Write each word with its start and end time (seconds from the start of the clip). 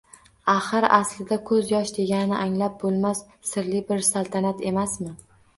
Axir, 0.53 0.87
aslida 0.95 1.37
ko‘zyosh 1.49 1.93
degani— 1.99 2.39
anglab 2.47 2.79
bo'lmas 2.85 3.23
sirli 3.51 3.85
bir 3.93 4.05
saltanat 4.09 4.69
emasmi? 4.73 5.17